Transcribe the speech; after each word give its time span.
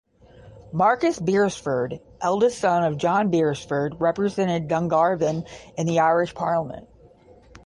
Marcus 0.73 1.19
Beresford, 1.19 1.99
eldest 2.21 2.57
son 2.57 2.83
of 2.83 2.97
John 2.97 3.29
Beresford, 3.29 3.97
represented 4.01 4.67
Dungarvan 4.67 5.47
in 5.77 5.85
the 5.85 5.99
Irish 5.99 6.33
Parliament. 6.33 6.89